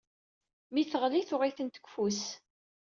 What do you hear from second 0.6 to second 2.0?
Mi teɣli, tuɣ-itent deg